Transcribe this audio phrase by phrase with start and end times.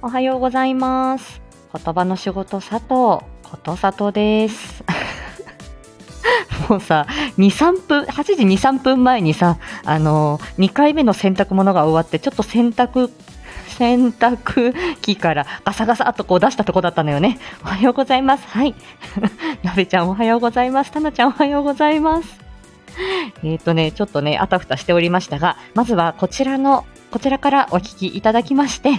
[0.00, 1.42] おはようございます。
[1.74, 3.22] 言葉の仕事佐藤、こ
[3.60, 4.84] とさとです。
[6.70, 7.06] もうさ、
[7.36, 13.10] 2、3分、8時2、3分前にさ、あのー、2回目の洗濯物が終わって、ちょっと洗濯、
[13.66, 17.40] 洗濯機からガサガサっとこう出したとこだったのよね。
[17.64, 18.46] おはようございます。
[18.46, 18.76] はい。
[19.64, 20.92] なべちゃんおはようございます。
[20.92, 22.38] たなちゃんおはようございます。
[23.42, 28.90] えっ、とね、ちょっとね、あたふたしておりましたが、まずはこちらの、こちらからお聞きいただきまして、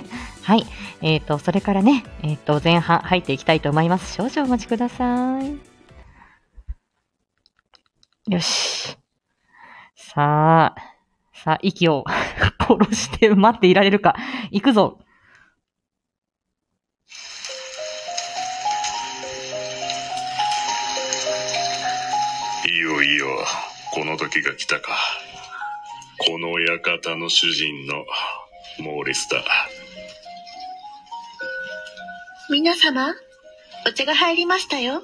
[0.43, 0.65] はい。
[1.01, 4.13] えっ、と、それからね、えっ、と、前半入っていきたいと思います。
[4.13, 5.69] 少々お待ちください。
[8.31, 8.97] よし。
[9.95, 10.75] さあ、
[11.33, 12.03] さあ、息を
[12.59, 14.15] 殺して待っていられるか。
[14.51, 14.99] 行くぞ。
[22.71, 23.27] いよいよ、
[23.93, 24.97] この時が来たか。
[26.27, 28.05] この館の主人の
[28.79, 29.43] モーリスだ。
[32.51, 33.13] 皆様、
[33.87, 35.03] お茶が入りましたよ。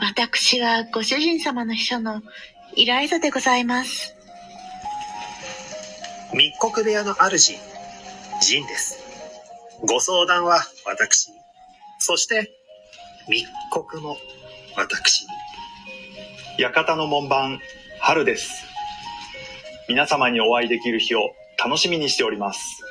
[0.00, 2.22] 私はご主人様の秘書の
[2.74, 4.16] イライザでございます。
[6.32, 7.58] 密告部屋の主、
[8.40, 9.04] ジンです。
[9.86, 11.36] ご相談は私に。
[11.98, 12.52] そして、
[13.28, 14.16] 密告も
[14.76, 15.28] 私に。
[16.56, 17.60] 館の門番、
[18.00, 18.64] 春です。
[19.90, 21.20] 皆様にお会いできる日を
[21.62, 22.82] 楽しみにしております。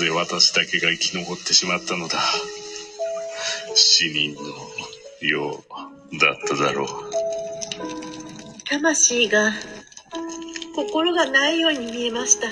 [0.00, 2.18] ぜ私だけが生き残ってしまったのだ。
[3.74, 4.40] 死人の
[5.20, 5.62] よ
[6.10, 6.88] うだっただろう。
[8.66, 9.52] 魂が、
[10.74, 12.48] 心がないように見えました。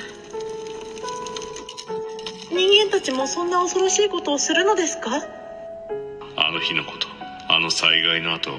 [2.51, 5.11] 人間たちもそんな恐ろしいことをするのですか？
[6.37, 7.09] あの日のこと、
[7.49, 8.51] あの災害の後、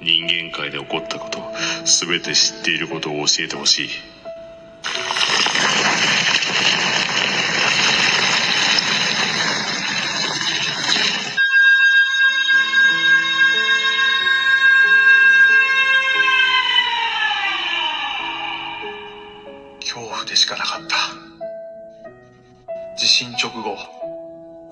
[0.00, 1.40] 人間界で起こったこと、
[1.84, 3.88] すべて知っていることを教えてほしい。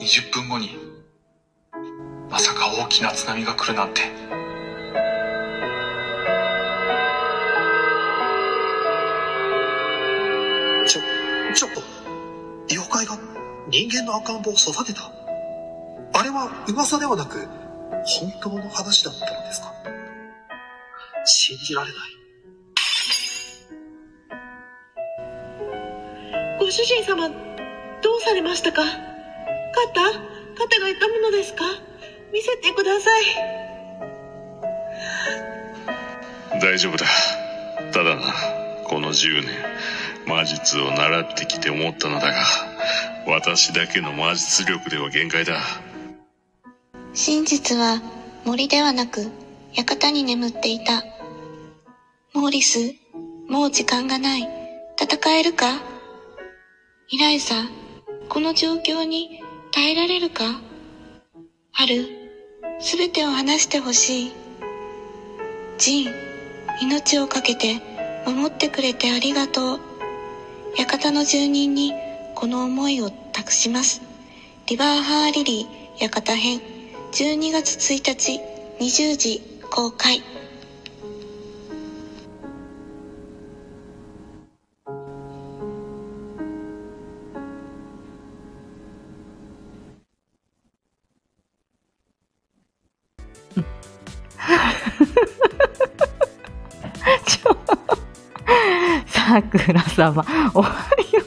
[0.05, 0.77] 20分後に、
[2.31, 4.03] まさか大きな津波が来るなんて。
[10.87, 11.01] ちょ、
[11.55, 11.81] ちょっと、
[12.71, 13.19] 妖怪が
[13.71, 15.11] 人間の赤ん坊を育てた？
[16.13, 17.49] あれは噂ではなく、
[18.05, 19.73] 本当の話だったのですか？
[21.25, 21.97] 信じられない。
[26.61, 27.35] ご主人様、ど
[28.17, 28.83] うされましたか？
[29.75, 30.01] 肩？
[30.57, 31.65] 肩が痛むのですか？
[32.33, 33.25] 見せてください。
[36.61, 37.07] 大丈夫だ。
[37.93, 38.23] ただな、
[38.87, 39.51] この10年、
[40.27, 42.45] 魔術を習ってきて思ったのだが、
[43.27, 45.61] 私だけの魔術力では限界だ。
[47.13, 48.01] 真実は
[48.45, 49.31] 森ではなく
[49.75, 51.05] 館に眠っていた。
[52.33, 52.95] モーリス、
[53.49, 54.49] もう時間がない。
[55.01, 55.81] 戦えるか？
[57.11, 57.55] イライザ、
[58.29, 59.43] この状況に
[59.75, 60.61] 耐えられるか？
[61.73, 62.07] 春、
[62.79, 64.33] すべてを話してほしい。
[65.79, 66.15] ジン、
[66.81, 67.81] 命をかけて
[68.25, 69.81] 守ってくれてありがとう。
[70.77, 71.93] 館の住人に
[72.37, 74.01] この思いを託します。
[74.69, 76.61] リバーハーリリー館編
[77.11, 78.41] 12月1日
[78.79, 79.43] 20時
[79.73, 80.23] 公開。
[99.07, 100.25] さくら様、
[100.55, 100.69] おは
[101.13, 101.25] よう、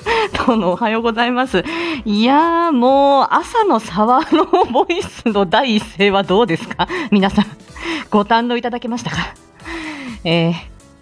[0.47, 1.63] どうもおはようございます。
[2.05, 6.87] いやー、もう、朝の沢のボイスの第一声はどうですか？
[7.11, 7.45] 皆さん、
[8.09, 9.17] ご堪能いただけましたか？
[10.23, 10.53] えー、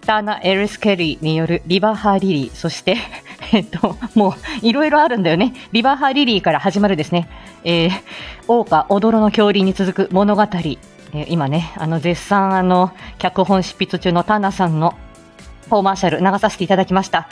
[0.06, 2.96] ターナ・エルス・ケリーによるリバーハー・リリー、そして、
[3.52, 4.34] えっと、もう、
[4.66, 5.52] いろいろあるんだよね。
[5.72, 7.28] リバーハー・リリーから始まるですね。
[7.64, 7.90] えー、
[8.48, 10.42] 王家、踊ろの恐竜に続く物語。
[11.12, 14.94] え今ね、あの、絶賛、あの、脚本執筆中のターナさんの
[15.68, 17.28] コマーシャル流させていただきました。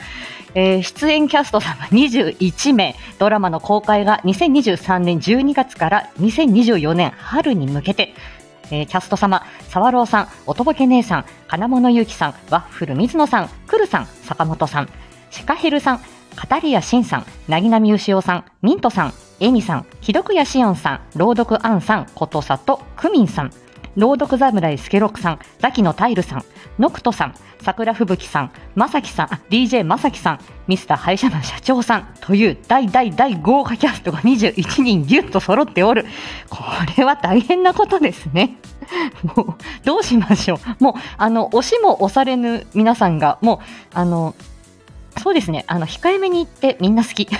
[0.53, 8.13] えー出演キャスト様21名、ドラマの公開が2023年12月から2024年春に向けて、
[8.71, 14.89] えーキャスト様、沢朗さん、おとぼけ姉さん、金物ゆうきさん、ワッフル水野さん、くるさん、坂本さん、
[15.29, 15.99] シカヘルさん、
[16.35, 23.51] カタリアシンさん、なぎなみゆしおさん、ミントさん、エミさん、ひどくやしおんさん、朗読アンさん、ことさと、クミンさん、
[23.95, 26.45] 朗読侍スケロクさん、ザキのタイルさん、
[26.79, 36.05] ノクトさん、桜吹雪さん、まさきさん、DJ まさきさん、ミスター歯医者の社長さんという大大大豪華キャストが21人ギュッと揃っておる。
[36.49, 36.59] こ
[36.97, 38.57] れは大変なことですね。
[39.35, 40.83] もう、どうしましょう。
[40.83, 43.59] もう、あの、押しも押されぬ皆さんが、もう、
[43.93, 44.35] あの、
[45.21, 47.27] そうですね、あの、控えめに言ってみんな好き。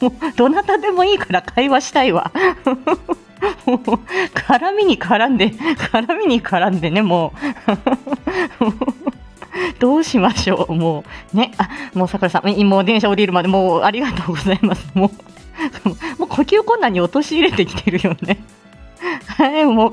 [0.00, 2.32] もう、どなたでもいいから会話したいわ。
[3.66, 3.78] もう、
[4.34, 8.96] 絡みに絡んで、絡みに絡んでね、もう。
[9.78, 11.36] どうしましょう、もう。
[11.36, 14.90] ね、あ、もう桜さん、もう電車降りるまでもうありがとうございます。
[14.94, 15.10] も
[15.86, 15.88] う、
[16.20, 18.38] もう呼吸困難に陥れてきてるよね。
[19.26, 19.92] はい、も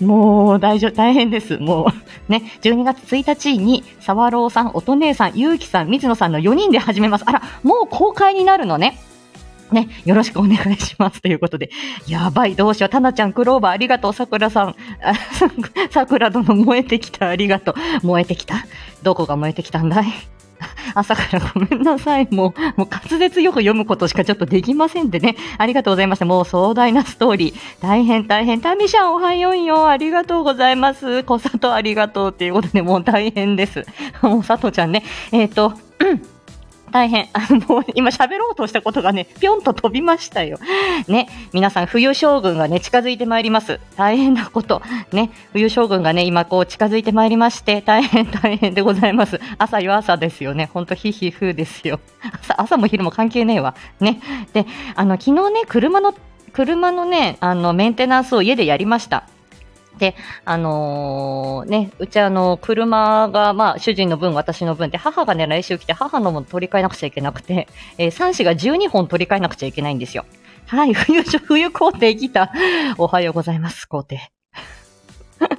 [0.00, 1.58] う、もう大丈夫、大変です。
[1.58, 1.92] も
[2.28, 7.24] う、ね、12月1日に、沢朗さん、音姉さん、ゆうきさん、水野さんの4人で始めます。
[7.26, 8.98] あら、もう公開になるのね。
[9.72, 11.20] ね、よろしくお願いします。
[11.20, 11.70] ということで、
[12.06, 12.90] やばい、どうしよう。
[12.90, 14.12] たなちゃん、クローバー、ありがとう。
[14.12, 14.76] さくらさん、
[15.90, 17.72] さくら殿、燃えてきた、ありがと
[18.02, 18.06] う。
[18.06, 18.66] 燃えてきた？
[19.02, 20.06] どこが燃えてきたんだい？
[20.94, 22.28] 朝からごめんなさい。
[22.30, 25.36] もう、もう滑舌よく読むことしかちょっとできませんでね。
[25.58, 26.24] ありがとうございました。
[26.24, 27.54] もう壮大なストーリー。
[27.80, 28.60] 大変大変。
[28.60, 29.88] タミシャンおはようよ。
[29.88, 31.22] ありがとうございます。
[31.24, 33.84] 小里ありがとうっていうことでもう大変です。
[34.22, 35.02] もう佐藤ちゃんね。
[35.32, 36.33] えっ、ー、と、うん。
[36.94, 37.28] 大変。
[37.66, 40.60] もう今喋ろうとしたことがね、ぴょんと飛びましたよ。
[41.08, 43.80] ね、皆さん、冬将軍がね、近づいてまいります。
[43.96, 44.80] 大変なこと。
[45.10, 49.40] ね、冬将軍がね、今こう近づいてまいりまして、大変大変でございます。
[49.58, 50.70] 朝よ朝ですよね。
[50.72, 51.98] ほんと、ひひふですよ。
[52.42, 53.74] 朝、朝も昼も関係ねえわ。
[53.98, 54.20] ね。
[54.52, 54.64] で、
[54.94, 56.14] あの、昨日ね、車の、
[56.52, 59.24] 車のね、あの、メンテナンスを家でやりました。
[59.98, 60.14] で、
[60.44, 67.68] あのー、ね、うちあの、車が、まあ、主人の分、私の分で、母がね、来週来て、母のも取り替えなくちゃいけなくて、
[67.98, 70.24] えー、3子が12本取り替えなくちゃいけないんですよ。
[70.66, 72.50] はい、冬、 冬工程来た。
[72.98, 74.16] おはようございます、工程。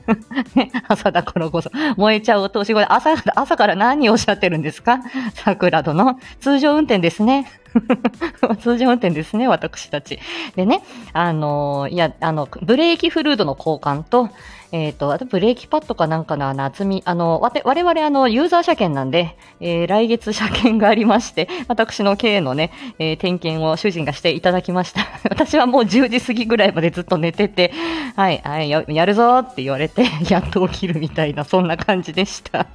[0.88, 5.00] 朝だからこそ、燃えちゃうお通し声、朝、朝から何をおっしゃってるんですか？
[5.34, 6.20] 桜殿。
[6.40, 7.50] 通常運転ですね。
[8.62, 10.20] 通常運転ですね、私たち。
[10.56, 10.82] でね、
[11.14, 14.30] あの、いや、あの、ブレーキフルードの交換と、
[14.76, 25.08] えっ、ー、と、あとブレーキパッドかなんかの厚み、あの、わ我々あの、ユーザー車検なんで、えー、来月車検がありまして、 私の経営のね、えー、点検を主人がしていただきました。
[25.30, 27.72] 私はもう10時過ぎぐらいまでずっと寝てて、
[28.18, 32.68] はい、はい、ややるぞって言われて、 やっと起きるみたいな、そんな感じでした。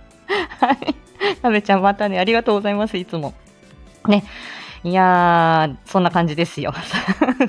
[0.58, 0.94] はい。
[1.42, 3.34] なべちゃんまたね、ありがとうございます、いつも。
[4.08, 4.24] ね。
[4.84, 6.72] いやー、そんな感じですよ。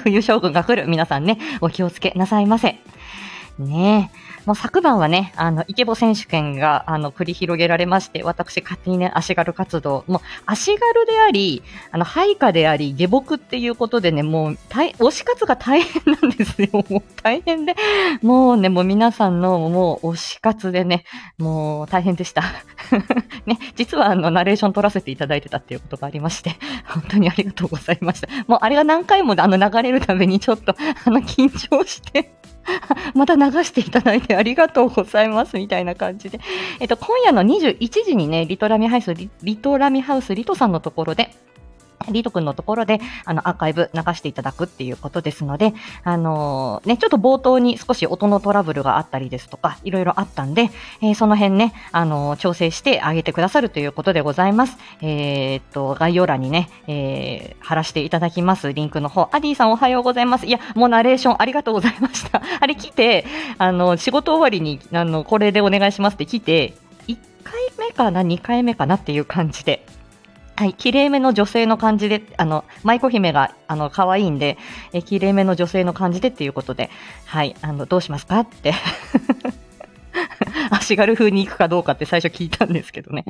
[0.03, 0.89] 冬将軍が来る。
[0.89, 2.75] 皆さんね、お気をつけなさいませ。
[3.59, 4.41] ねえ。
[4.45, 11.61] もう昨晩はね、あの、イケボ選手権が、あの、繰り広げられまして、私勝手にね、足軽活動、もう、足軽であり、
[11.91, 16.69] あの、配下であり、下僕っていうことでね、もう、大、推し活が大変なんですよ。
[16.89, 17.75] もう大変で、
[18.21, 21.03] もうね、もう皆さんの、もう、推し活でね、
[21.37, 22.43] もう、大変でした。
[23.45, 26.55] ね、実はあの、ナレーション撮らせていただいてたっていうことがありまして、
[26.85, 28.27] 本当にありがとうございました。
[28.47, 30.75] もう、あれが何回もあの、流れるためにちょっと、
[31.05, 32.31] あの、緊張して
[33.15, 36.39] また流していただいてありがとうございますみたいな感じで。
[36.79, 41.31] えっと、今夜の21時にね、リトラミハウス、リトラミハウスリトさんのところで、
[42.09, 50.69] リート君のところで、あの、アーカイブ流していただくっていうことですので、あのー、ね、ちょっと冒頭に少し音のトラブルがあったりですとか、いろいろあったんで、
[51.01, 54.77] えー、その辺ね、あのー、調整してあげてくださるということでございます。
[55.01, 59.29] えっと、概要欄にね、え貼らせていただきます、リンクの方。
[59.31, 60.45] アディさんおはようございます。
[60.45, 62.41] いや、もうナレーションありがとうございました。
[62.59, 63.25] あれ来て、
[63.57, 66.73] あの、仕事終わりに、あの、これでお願いしますって来て、
[67.07, 68.95] 1回目かな、2回目かな？
[68.95, 69.85] っていう感じで、
[70.61, 74.59] はい、綺麗めの女性の感じで、あの、舞妓姫が、あの、可愛いんで、
[74.93, 76.91] え、綺麗めの女性の感じでっていうことで、
[77.25, 78.75] はい、あの、どうしますかって。
[80.71, 83.25] 足軽風に行くかどうかって最初聞いたんですけどね。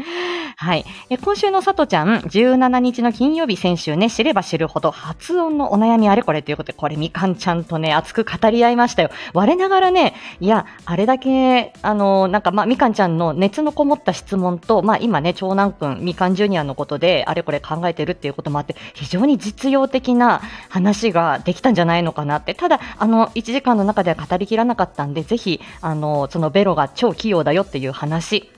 [0.57, 0.85] はい。
[1.09, 9.09] え今週のさとちゃん、17日の金曜日先週ね、知れば知るほど発音のお悩みあれこれということで、これみかんちゃんとね、熱く語り合いましたよ。
[9.33, 22.53] 我ながらね、いや、あれだけ、あの、なんかまあ、みかんちゃんの熱のこもった質問と、まあ今ね、長男くん、みかんジュニアのことで、あれこれ考えてるっていうこともあって、非常に実用的な話ができたんじゃないのかなって。
[22.53, 28.51] ただ、あの、1時間の中では語りきらなかったんで、ぜひ、あの、そのベロが超器用だよっていう話。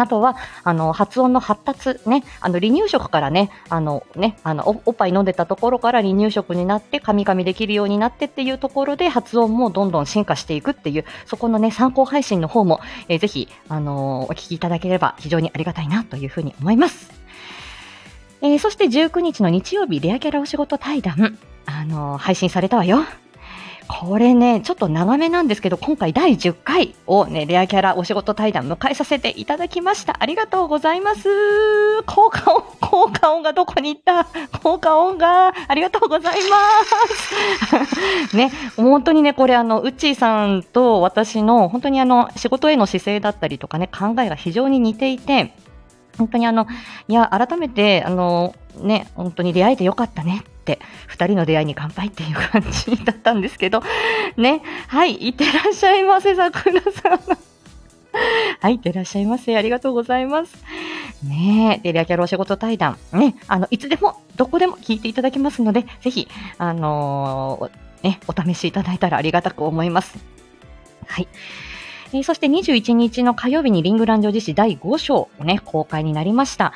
[0.00, 17.10] あとは、あの、発音の発達ね、あの、離乳食からね、あのね、あのお、おっぱい飲んでたところから離乳食になって、噛み噛みできるようになってっていうところで、発音もどんどん進化していくっていう、そこのね、参考配信の方も、えー、ぜひ、あのー、お聞きいただければ非常にありがたいなというふうに思います。
[18.42, 23.00] えーそして19日の日曜日、レアキャラお仕事対談、あのー配信されたわよ。
[23.92, 30.16] これね、ちょっと長めなんですけど、今回第10回をね、レアキャラお仕事対談迎えさせていただきました。
[30.20, 31.28] ありがとうございます。
[32.06, 34.26] 効果音、効果音がどこに行った？
[34.62, 36.56] 効果音が、ありがとうございま
[38.30, 38.34] す。
[38.36, 45.52] ね、本当にね、これあの、うっちーさんと私の、本当にあの、仕事への姿勢だったりとかね、考えが非常に似ていて、
[46.16, 46.66] 本当にあの、
[47.08, 50.44] いや、改めて、あの、ね、本当に出会えてよかったね
[50.76, 53.82] て、二人の出会いに乾杯っていう感じだったんですけど、
[54.36, 57.20] ね、はい、いってらっしゃいませ、桜さん。
[58.60, 59.56] はい、いってらっしゃいませ。
[59.56, 60.56] ありがとうございます。
[61.22, 70.18] ねえ、で、レアキャラお仕事対談、ね、あの、いつでも、どこでも聞いていただけますので、ぜひ、あのーね、お試しいただいたらありがたく思います。
[71.06, 71.28] はい。
[72.12, 76.72] えーそして21日の火曜日にリングラン女子誌第5章ね、公開になりました。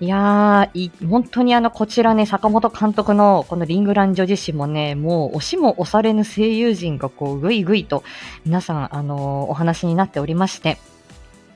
[0.00, 8.02] いやー、本当にあの、こちらね、坂本監督のこのリングラン女子誌もね、もう押しも押されぬ声優陣がこう、ぐいぐいと、
[8.44, 10.78] 皆さん、あのーお話になっておりまして、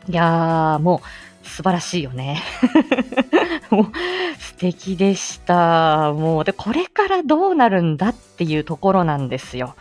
[0.09, 1.03] いやー、も
[1.45, 2.43] う、素晴らしいよね。
[3.71, 3.85] もう、
[4.39, 6.13] 素敵でした。
[6.13, 9.75] もう、で、これからどうなるんだっていうところなんですよ。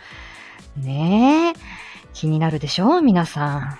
[0.76, 1.60] ねえ。
[2.12, 2.98] 気になるでしょ？
[2.98, 3.78] う皆さ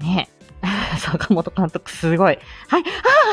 [0.00, 0.04] ん。
[0.04, 0.33] ねえ。
[0.98, 2.38] 坂本監督すごい。
[2.68, 2.82] はい。
[2.82, 2.84] あ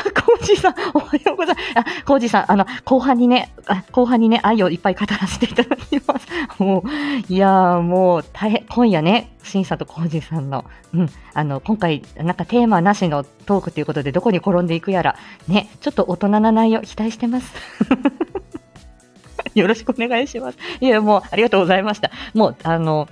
[0.07, 2.00] あ、コージさん、おはようございます。
[2.01, 3.53] あ、コージさん、あの、後半にね、
[3.91, 6.27] 後半にね、愛をいっぱい語らせていただきます。
[6.61, 15.15] もう、いやー、もう、大変、今夜ね、審査とコージさんの、うん、あの、今回、なんかテーマなしのトークということで、どこに転んでいくやら、
[15.47, 17.53] ね、ちょっと大人な内容、期待してます。
[19.55, 20.57] よろしくお願いします。
[20.79, 22.11] いや、もう、ありがとうございました。
[22.33, 23.07] もう、あの、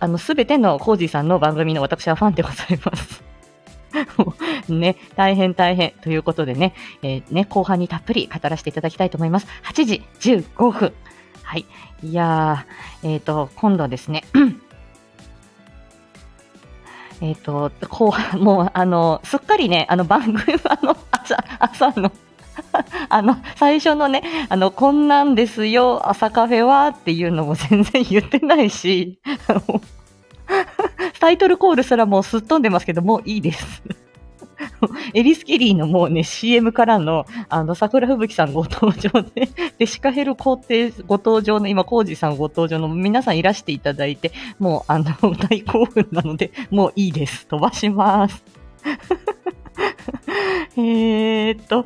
[0.00, 3.27] あの、すべてのコージーさんの番組の私はファンでございます。
[4.68, 5.92] ね、大変大変。
[6.02, 9.46] ということでね、えーね、後半にたっぷり語らせていただきたいと思います。
[9.64, 10.92] 8時15分。
[11.42, 11.64] はい。
[12.02, 14.24] いやー、えっ、と、今度ですね、
[17.20, 22.12] えっと、後半、もう、あの、すっかりね、あの、番組、あの、朝、朝の、
[23.08, 29.18] あの、最初のね、あの、こんなんですよ、朝カフェはっていうのも全然言ってないし、
[31.20, 33.82] タイトルコールすらもうすっ飛んでますけど、もういいです。
[35.14, 45.04] エリス・ケリーのもうね、CM からの、あの、桜吹雪さんご登場で、 で、シカヘル皇帝ご登場の、今、コージさんご登場の、皆さんいらしていただいて、もう、あの、
[45.36, 47.46] 大興奮なので、もういいです。
[47.46, 48.42] 飛ばします。
[50.76, 51.84] えーっと、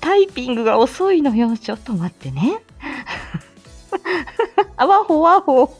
[0.00, 1.56] タイピングが遅いのよ。
[1.56, 2.62] ちょっと待ってね。
[4.76, 5.76] あ、ワホワホ。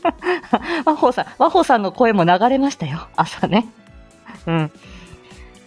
[0.84, 3.08] ワホさん、ワホさんの声も流れましたよ。
[3.16, 3.66] 朝ね。
[4.46, 4.72] うん。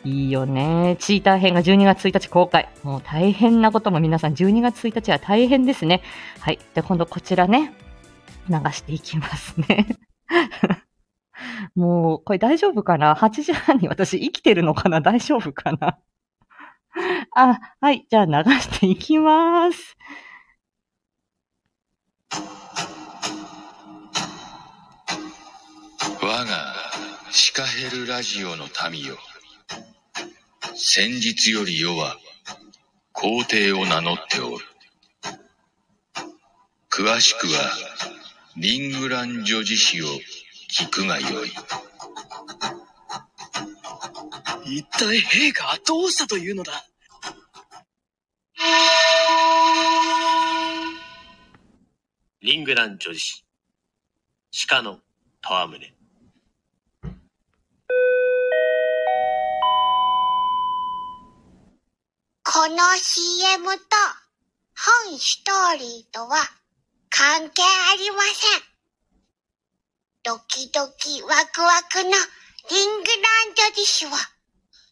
[0.05, 0.97] いいよね。
[0.99, 2.69] チーター編が12月1日公開。
[2.83, 6.01] もう大変なことも皆さん12月1日は大変ですね。
[6.39, 6.59] はい。
[6.73, 7.73] で、今度こちらね、
[8.49, 9.87] 流していきますね。
[11.75, 14.99] もう、これ大丈夫かな ?8 時半に私生きてるのかな？
[14.99, 15.97] 大丈夫かな？
[17.35, 18.05] あ、はい。
[18.09, 19.97] じゃあ流していきます。
[26.21, 26.73] 我が
[27.31, 29.17] シカヘルラジオの民よ。
[30.75, 32.17] 先日より世は
[33.11, 34.65] 皇帝を名乗っておる。
[36.89, 37.71] 詳しくは
[38.57, 40.05] リングラン女子誌を
[40.71, 41.51] 聞くがよい。
[44.65, 46.85] 一体陛下はどうしたというのだ
[52.53, 53.43] リングラン女子
[54.69, 54.99] 鹿の
[55.41, 55.95] 戯れ
[62.43, 63.81] この CM と
[65.09, 66.35] 本ストーリーとは
[67.09, 68.61] 関係ありません。
[70.21, 72.11] ドキドキワクワクの
[72.69, 74.17] リングランドディッシュは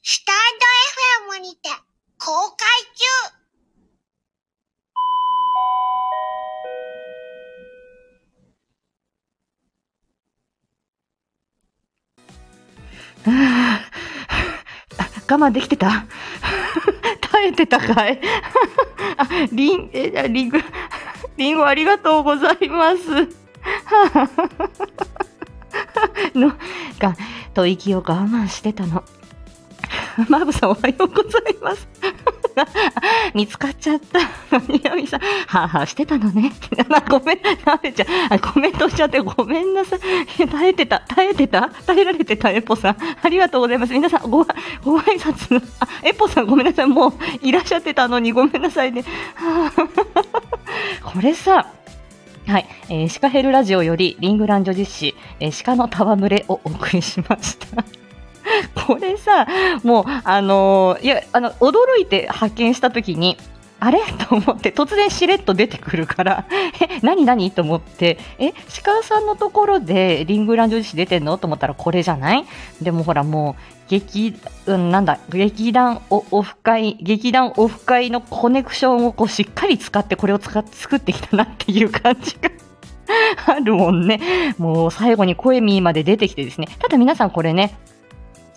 [0.01, 0.35] スタン
[1.29, 1.69] ド FM にて
[2.17, 2.67] 公開
[3.29, 3.40] 中
[15.29, 16.05] 我慢できてた？
[17.31, 18.19] 耐えてたかい？
[19.17, 20.59] あ、りん、え、リング、
[21.37, 23.27] リンゴありがとうございます。
[26.37, 26.51] の、
[26.99, 27.15] が、
[27.55, 29.03] 吐息を我慢してたの。
[30.27, 31.87] マブさんおはようございます。
[33.33, 34.19] 見つかっちゃった。
[34.67, 36.51] みなみさん、はあはあしてたのね。
[37.09, 40.47] ごめん、なべちゃん、あコメントしちゃってごめんなさい。
[40.47, 41.69] 耐えてた、耐えてた？
[41.85, 42.97] 耐えられてた、エポさん。
[43.21, 43.93] ありがとうございます。
[43.93, 44.45] 皆さん、ご、
[44.83, 46.87] ご挨拶の、あ、エポさんごめんなさい。
[46.87, 49.03] もういらっしゃってたのにごめんなさいね。
[49.35, 49.81] はあ、
[51.03, 51.67] これさ、
[52.47, 57.83] はい、えー、シカヘルラジオよりリングラン女実施、えー、鹿の戯れをお送りしました。
[58.87, 59.47] これさ、
[59.83, 63.37] もう、あのーいや、あの、驚いて発見したときに、
[63.79, 63.99] あれ？
[64.29, 66.45] と思って、突然しれっと出てくるから、
[66.81, 67.49] え、何何？
[67.51, 71.37] と思って、え、鹿さんのところでリングラン女子出てんの？
[71.37, 72.45] と思ったらこれじゃない？
[72.81, 74.35] でもほらもう、劇、
[74.67, 82.49] うん、なんだ、劇団オフ会、劇団オフ会のコネクションをこうしっかり使ってこれを使っ作ってきたなっていう感じが。
[83.47, 84.21] あるもんね。
[84.57, 86.67] もう最後にコエミーまで出てきてですね。
[86.79, 87.75] ただ皆さんこれね、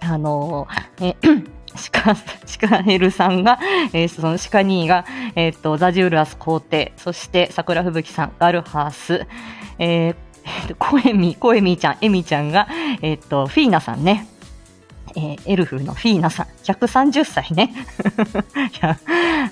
[0.04, 1.16] あのーえ、
[1.76, 2.14] シカ、
[2.46, 3.58] シカヘルさんが、
[3.92, 9.26] えーそのシカニーが、えっ、と、ザジュールアス皇帝、そして桜吹雪さん、ガルハース、
[9.78, 12.68] えーえーとコエミ、コエミちゃん、エミちゃんが、
[13.02, 14.28] えっ、と、フィーナさんね。
[15.16, 17.72] えーエルフのフィーナさん、130歳ね。
[18.80, 18.98] いや、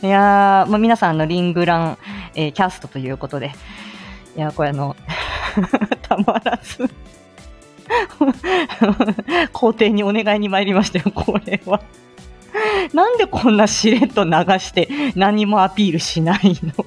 [0.02, 1.98] いやまあ、皆さんのリングラン、
[2.34, 3.52] えーキャストということで、
[4.36, 4.96] いや、これあの、
[6.02, 6.88] たまらず、
[9.52, 11.80] 皇帝にお願いに参りましたよ、これは。
[12.92, 16.84] なんでこんなしれっと流して何もアピールしないの？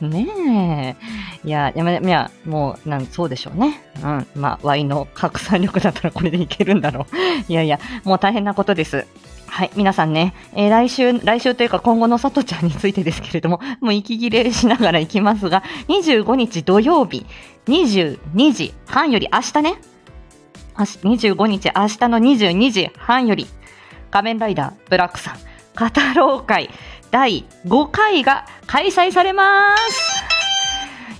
[0.08, 0.96] ね
[1.44, 1.46] え。
[1.46, 3.80] いや、いや、いやもう、なん、そうでしょうね。
[4.02, 4.26] うん。
[4.34, 7.52] まあ、ワイの拡散力だったらこれでいけるんだろう。
[7.52, 9.06] いやいや、もう大変なことです。
[9.46, 9.70] はい。
[9.76, 17.26] 皆さんね、えー来週、来週というか今後のさとちゃんについてですけれども、もう息切れしながら行きますが、25日土曜日、
[17.68, 19.74] 22時半より明日ね、
[20.76, 23.46] 25日明日の22時半より、
[24.10, 25.40] 仮面ライダーブラックさん、語
[26.14, 26.70] ろう会
[27.10, 30.30] 第5回が開催されます。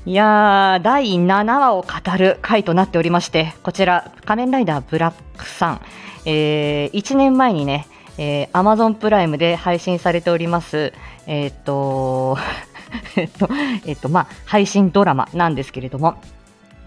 [0.07, 5.80] いやー、第7話を語る回となっておりまして、こちら、仮面ライダーブラックさん、
[6.25, 7.86] えー、1年前にね、
[8.17, 10.93] えー、Amazon プライムで配信されております、
[11.26, 12.39] えーっと、
[13.17, 13.49] えっと、
[13.86, 16.17] えっと、まあ、配信ドラマなんですけれども、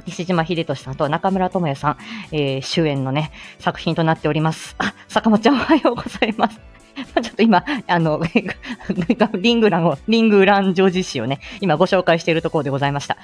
[0.05, 1.97] 西島秀俊さんと中村智也さん、
[2.31, 4.75] えー主演のね、作品となっております。
[4.77, 6.59] あ、坂本ちゃんおはようございます。
[7.21, 8.21] ちょっと今、あの、
[9.33, 13.17] リングランを、リングラン女子誌をね、今ご紹介しているところでございました。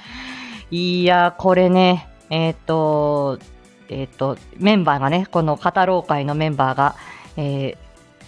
[0.70, 3.38] いや、これね、えっ、と、
[3.88, 6.94] えっ、と、メンバーがね、この語ろう会のメンバーが、
[7.36, 7.76] え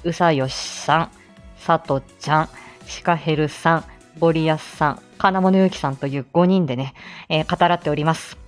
[0.04, 1.10] ー、うさよしさん、
[1.56, 2.48] さとちゃん、
[2.86, 3.84] シカヘルさん、
[4.18, 6.94] ボリアスさん、金物ゆきさんという5人でね、
[7.28, 8.41] えー語らっております。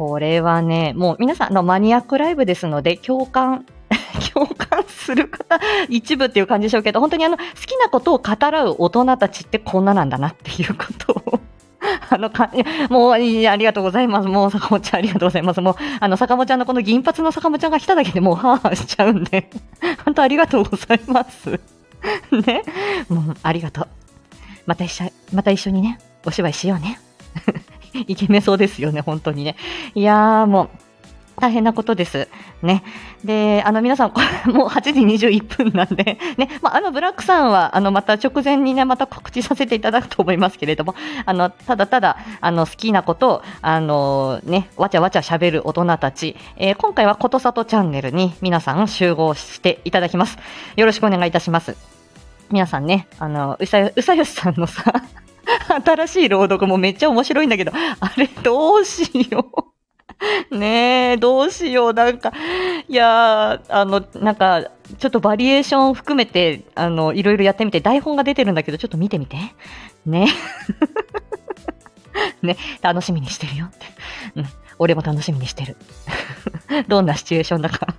[0.00, 3.66] これはね、もう皆さんのマニアックライブですので、共感、
[4.32, 5.60] 共感する方、
[5.90, 11.40] 一部っていう感じでしょうけど、本当にあの、好きなことを語らう大人たちってこんななんだなっていうことを、
[12.08, 12.50] あのか、
[12.88, 14.28] もう、いやありがとうございます。
[14.28, 15.60] もう、坂本ちゃんありがとうございます。
[15.60, 19.50] もう、あの、坂本ちゃんのこの銀髪の坂本ちゃんが来ただけでもう、はぁはぁしちゃうんで、
[20.06, 21.60] 本当ありがとうございます。
[22.46, 22.62] ね。
[23.10, 23.88] もう、ありがとう。
[24.64, 26.98] また一緒、また一緒にね、お芝居しようね。
[28.06, 29.56] イケメそうですよね、本当にね。
[29.94, 30.68] いやー、もう、
[31.40, 32.28] 大変なことです。
[32.62, 32.84] ね。
[33.24, 50.38] で、あの、皆さん、こ れもう8時21分なんで、ね、まあ、あの、ブラックさんは、あの、また直前にね、また告知させていただくと思いますけれども、あの、ただただ、あの、好きなことを、あの、ね、わちゃわちゃ喋る大人たち、えー今回はことさとチャンネルに皆さん集合していただきます。
[50.76, 51.76] よろしくお願いいたします。
[52.50, 54.92] 皆さんね、あの、うさ、うさよしさんのさ、
[55.84, 59.70] 新しい朗読もめっちゃ面白いんだけど、あれどうしよう。
[60.56, 61.92] ねえ、どうしよう。
[61.94, 62.32] なんか、
[62.88, 64.64] いや、あの、なんか、
[64.98, 69.36] ちょっとバリエーション含めて、あの、いろいろやってみて、台本が出てるんだけど、ちょっと見てみて。
[70.04, 70.26] ね。
[72.42, 73.86] ね、楽しみにしてるよって。
[74.36, 74.46] うん、
[74.78, 75.76] 俺も楽しみにしてる。
[76.88, 77.94] どんなシチュエーションだか。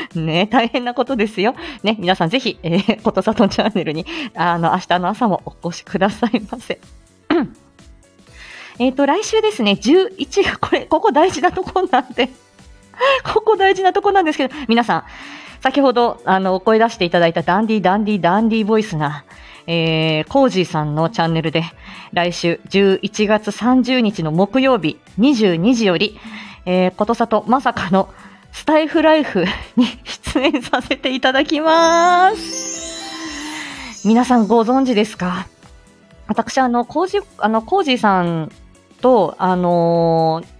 [0.14, 1.54] ね大変なことですよ。
[1.82, 6.80] ね、皆さんぜひ、えー、ことさとチャンネルに、あの、明日の朝もお越しくださいませ。
[8.78, 12.28] えっと、来週ですね、11が、これ、ここ大事なとこなんで、
[13.24, 15.04] ここ大事なとこなんですけど、皆さん、
[15.62, 19.24] 先ほど、あの、お声出していただいたダンディダンディダンディボイスが、
[19.66, 21.64] えー、コージーさんのチャンネルで、
[22.12, 26.18] 来週11月30日の木曜日22時より、
[26.66, 28.10] えー、ことさとまさかの
[28.56, 29.44] スタイフライフ
[29.76, 29.86] に
[30.24, 34.06] 出演させていただきます。
[34.08, 35.46] 皆さんご存知ですか？
[36.26, 38.50] 私、あの、コージ、あの、コージさん
[39.02, 40.56] と、あのー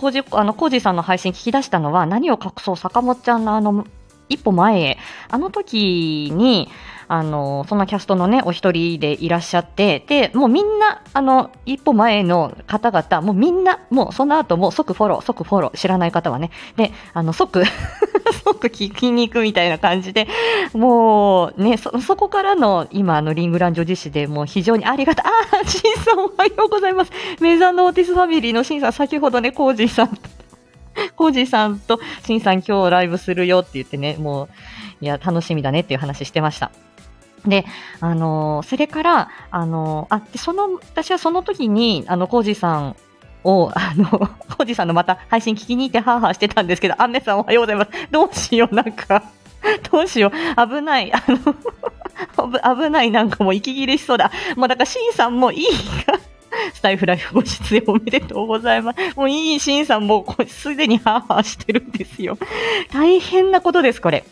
[0.00, 3.86] コージ、あの、コージさんの配信聞き出したのは、何を隠そう、坂本ちゃんのあの、
[4.30, 6.70] 一歩前へ、あの時に、
[7.08, 17.64] あの、そんなキャストのね、お一人でいらっしゃって、で、もうみんな、あの、一歩前の方々、もうみんな、もうその後も即フォロー、即フォロー、知らない方はね、で、あの、即
[18.44, 20.28] 即聞きに行くみたいな感じで、
[20.72, 25.24] もうね、そ、そこからの今、の、リングラン女子誌でもう非常にありがたい。
[25.26, 25.30] あ
[25.64, 27.12] あ、シンさんおはようございます。
[27.40, 30.18] メザノーティスファミリーのシンさん、先ほどね、コージーさん
[31.16, 34.48] コージーさんとシンさん今日ライブするよって言ってね、もう、
[35.00, 36.70] いや、楽しみだねっていう話してました。
[37.46, 37.64] で、
[38.00, 42.96] あのそれから、あのあ、で、その、私はその時に、あの、コージさん
[43.44, 44.08] を、あの、
[44.56, 47.90] コージさんのまた配信聞きに行ってハーハーしてたんですけど、アンネさんおはようございます。
[48.10, 49.22] どうしよう、なんか、
[49.92, 54.30] どうしよう、危ない、あの、危ない、なんかもう息切れしそうだ。
[54.56, 55.66] もうだから、シンさんもいい
[56.06, 56.18] が、
[56.72, 59.16] スタイフライフご出演おめでとうございます。
[59.16, 62.38] もういいシンさんもうすでにハーハーしてるんですよ。
[62.92, 64.24] 大変なことです、これ。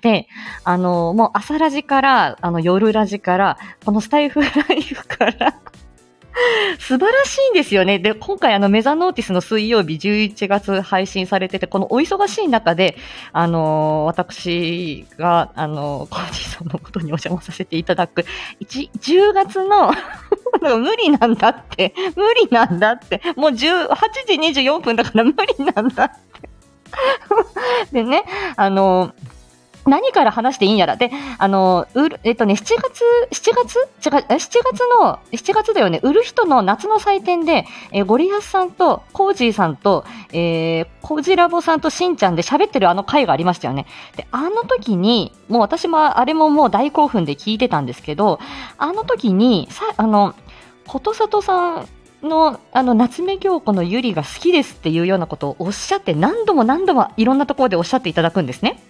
[0.00, 0.28] で、
[0.64, 5.54] あの、もう朝ラジから、あの夜ラジから、このスタイフライフから
[6.78, 7.98] 素晴らしいんですよね。
[7.98, 12.96] で、今回あのメザノーティスの水曜日11月配信されてて、このお忙しい中で、
[13.32, 18.24] あのー、私が、あのー、コージさんのことにお邪魔させていただく、
[18.60, 19.92] 1 10月の
[20.60, 23.88] 無理なんだって、無理なんだって、もう18
[24.26, 26.48] 時24分だから無理なんだって。
[27.92, 28.24] でね、
[28.56, 29.25] あのー
[29.86, 30.96] 何から話していいんやら。
[30.96, 33.78] で、あの、うる、えっとね、7月、7月？
[34.04, 34.62] 違う、7月
[35.00, 43.86] の、7月だよね、売る人の夏の祭典で、えー、ゴリアスさんと、コージーさんと、えー、コージラボさんとしんちゃんで喋ってるあの回がありましたよね。
[44.16, 48.40] で、あの時に、もう私もあれももう大興奮で聞いてたんですけど、
[48.78, 50.34] あの時に、さ、あの、
[50.86, 51.88] ことさとさん
[52.22, 58.82] の、あの、夏目京子のゆりが好きですっていうようなことをおっしゃって何度も何度もいろんなところでおっしゃっていただくんですね。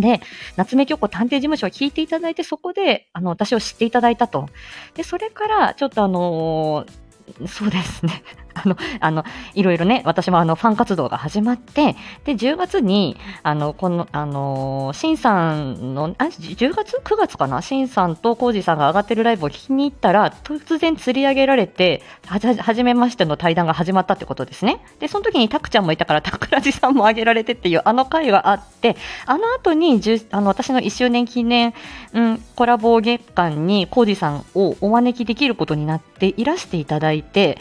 [0.00, 0.20] で、
[0.56, 4.48] 夏目京子探偵事務所を聞いていただいて、そこで、あの、私を知っていただいたと。
[4.94, 7.08] で、それから、ちょっとあのー
[7.46, 8.22] そうですね。
[8.64, 17.62] あの、あの、いろいろね、私もあの、ファン活動が始まって、で、10月に、あの、この、あの、シンさんの、あ、10月 ?9 月かな？
[17.62, 24.84] シンさんとコージさんが上がってるライブを聞きに行ったら、突然釣り上げられて、はじ、はじめましての対談が始まったってことですね。
[24.98, 31.74] で、その時にタクちゃんもいたから、タクラジさんも上げられてっていう、あの回があって、あの後に、あの、私の1周年記念、
[32.12, 37.58] うん、コラボ月間にコージさんをお招きできることになっていらしていただいて、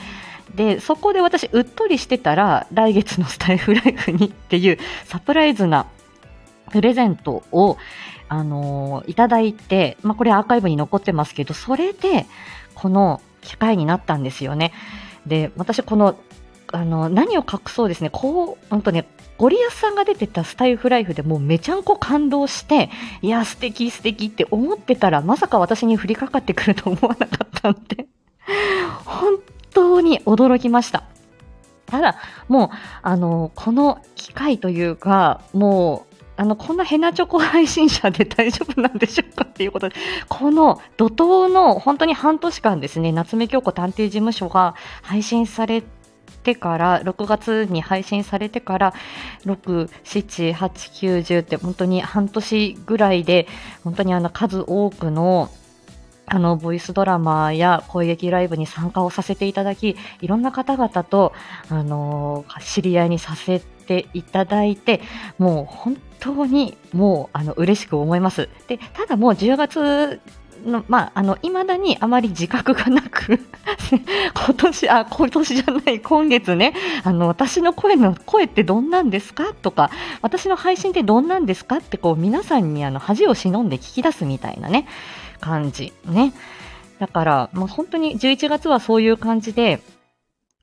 [0.56, 5.88] で、そこで私、うっとりしてたら、来月のスタイフライフにっていうサプライズな
[6.72, 7.78] プレゼントを、
[8.30, 12.26] あのー、いただいて、まあ、これアーカイブに残ってますけど、それで、
[12.76, 14.74] この機会になったんですよね。
[15.26, 16.18] で、私、この、
[16.74, 19.08] あの、何を隠そうですね、こう、本当ね、
[19.38, 22.90] ゴリアスさんが出てたスタイフライフでもうめちゃんこ感動して、
[23.22, 28.08] いや、素敵素敵って思ってたら、まさか私に降りかかってくると思わなかったんで、
[29.06, 29.40] 本
[29.78, 31.04] 当に驚きました。
[31.86, 32.16] ただ、
[32.48, 32.70] もう、
[33.04, 39.96] あの、この機会というか、もう、あの、こんなヘナチョコ配信者で大丈夫なんでしょうかっていうことで、
[40.28, 45.84] この怒涛の本当に半年間ですね、夏目京子探偵事務所が配信され
[46.44, 48.94] てから、6月に配信されてから、
[49.46, 53.48] 6、7、8、9、10って本当に半年ぐらいで、
[53.84, 55.50] 本当にあの数多くの
[56.30, 61.34] あの、ボイスドラマや攻撃ライブに参加をさせていただき、いろんな方々と、
[61.70, 65.02] あの知り合いにさせていただいて、
[65.38, 68.50] もう本当にもう、あの、嬉しく思います。
[68.68, 70.20] で、ただもう10月
[70.66, 73.40] の、まあ、あの、未だにあまり自覚がなく
[74.34, 79.54] 今年、あ、今年じゃない、今月ね、あの、私の声の、声ってどんなんですか？
[79.62, 79.90] とか、
[80.22, 81.78] 私の配信ってどんなんですか？
[81.78, 84.88] って、こう、皆さんにあの、恥を忍んで聞き出すみたいなね、
[85.40, 85.94] 感じ。
[86.06, 86.34] ね。
[87.00, 89.82] だから、もう本当に11月はそういう感じで、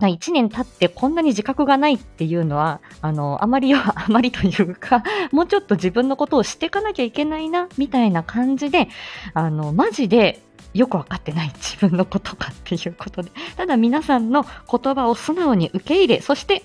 [0.00, 8.88] 1年経ってこんなに自覚がないっていうのは、あの、あまりは、 あまりというか、もうちょっと自分のことをしていかなきゃいけないな、みたいな感じで、
[9.35, 10.42] あの、マジで
[10.74, 16.64] よくわかってない自分のことかっていうことで、ただ皆さんの言葉を素直に受け入れ、そして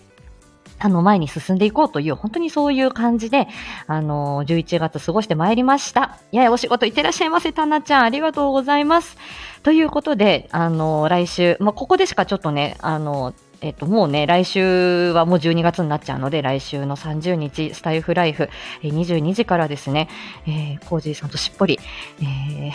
[0.80, 3.48] あの、前に進んでいこうという、本当にそういう感じで、
[3.88, 6.18] あの、11月過ごしてまいりました。
[6.32, 8.04] ややお仕事いってらっしゃいませ、たなちゃん。
[8.04, 9.18] ありがとうございます。
[9.64, 18.50] ということで、あの、来週、まあ、ここでしかちょっとね、あの、えっと、もうね、来週はもう12月になっちゃうので、来週の30日、スタイフライフ、
[18.84, 20.08] えー、22時からですね、
[20.48, 21.78] えー、コージーさんとしっぽり、
[22.22, 22.72] え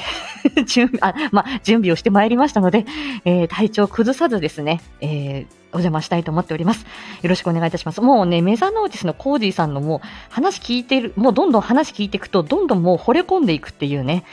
[0.49, 2.85] ー、 準備、あ、ま、準備をしてまいりましたので、
[3.25, 6.85] えー、体調崩さずですね、えー、お邪魔したいと思っております。
[7.23, 8.03] よろしくお願いいたします。
[8.03, 14.25] もうね、メザノーティスのコージーさんのもう話聞いてる、もうどんどん話聞いていくと、どんどんもう惚れ込んでいくっていうね、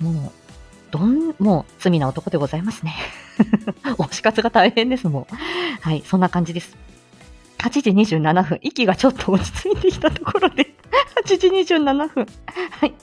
[0.00, 0.47] もう、
[0.90, 2.94] どん、もう罪な男でございますね。
[3.84, 5.34] 推し活が大変です、もう。
[5.80, 6.76] はい、そんな感じです。
[7.58, 10.74] 8時27分、息がちょっと落ち着いてきたところで、
[11.24, 12.26] 8時27分。
[12.70, 12.94] はい。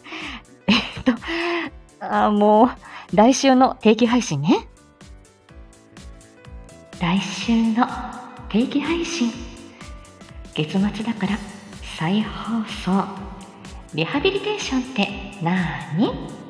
[0.67, 1.13] え、っと、
[1.99, 4.67] あもう、来週の定期配信ね。
[6.99, 7.87] 来週の
[8.49, 9.31] 定期配信。
[10.53, 11.37] 月末だから
[11.97, 13.05] 再放送。
[13.93, 16.44] リハビリテーションってなーに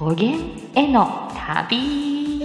[0.00, 0.40] 語源
[0.74, 2.40] への旅。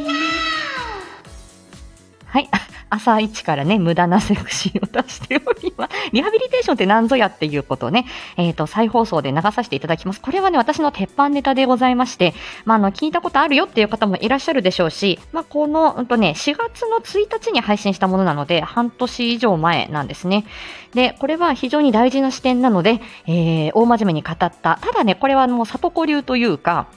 [2.25, 2.49] はい。
[2.89, 5.93] 朝一からね、無駄なセクシーを出しております。
[6.11, 10.19] リハビリテーションって何ぞやっていうことをね、えっ、ー、と、再放送で流させていただきます。
[10.19, 12.33] これはね、私の鉄板ネタでございまして、
[12.65, 20.45] まあ、あの、聞いたことあるよっていう方もいらっしゃるでしょうし、まあ、この、うんとね、4月の1日に配信したものなので、半年以上前なんですね。
[20.93, 24.49] で、これは非常に大事な視点なので、えー、大真面目に語った。
[24.51, 26.87] ただね、これはもう里子流というか、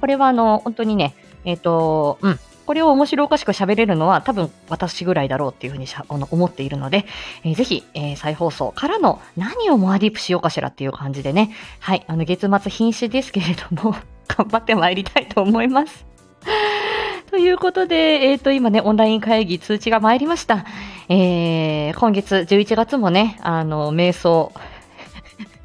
[0.00, 7.06] これはあの、本当にね、えっ、ー、と、うん、これを面白おかしく喋れるのは多分私ぐらいだろうっていうふうにあの思っているので、
[7.42, 13.96] えー、ぜひ、えー、再放送からの何をモアディープしようかしらっていう感じでね、はい、あの月末瀕死ですけれども、
[14.28, 16.04] 頑張ってまいりたいと思います。
[17.30, 20.66] ということで、えっ、ー、と、今ね、オンライン会議通知が参りました。
[21.08, 24.52] えー、今月11月もね、あの、瞑想、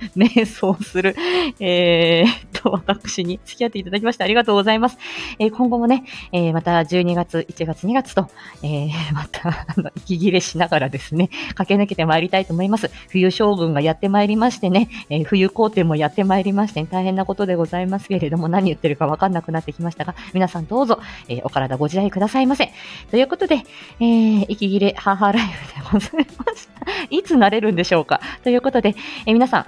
[0.16, 1.16] 瞑想する、
[1.60, 4.98] えー、と、私に付き合っていただきましてありがとうございます。
[5.39, 8.28] えー、今後もね、えー、また12月、1月、2月と、
[8.63, 12.89] えー、 また、あの、息切れしながらですね、駆け抜けてまいりたいと思います。
[13.10, 22.72] 冬将軍がやってまいりましてね、えー、冬工程もやってまいりまして、ね、大変なことでございますけれども、何言ってるかわかんなくなってきましたが、皆さんどうぞ、えー、お体ご自愛くださいませ。
[23.12, 23.63] ということで、
[24.00, 25.52] えー、息切れハーハーライブ
[25.84, 26.74] でございました。
[27.10, 28.22] いつ慣れるんでしょうか？
[28.44, 29.66] ということで、え、皆さん、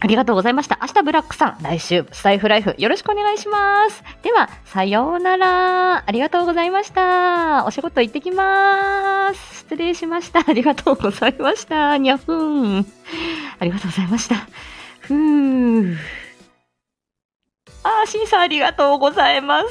[0.00, 0.78] ありがとうございました。
[0.80, 4.04] 明日ブラックさん、来週スタイフライフよろしくお願いします。
[4.22, 6.04] では、さようなら。
[6.06, 7.64] ありがとうございました。
[7.66, 9.58] お仕事行ってきまーす。
[9.60, 10.44] 失礼しました。
[10.48, 11.98] ありがとうございました。
[11.98, 12.86] にゃふーん。
[13.58, 14.36] ありがとうございました。
[15.00, 15.96] ふー。
[17.82, 19.66] あー、シンさんありがとうございます。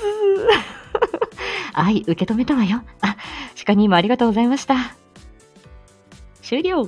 [1.74, 2.84] はい、受け止めたわよ。
[3.02, 3.16] あ、
[3.66, 4.76] 鹿にもありがとうございました。
[6.42, 6.86] 終了。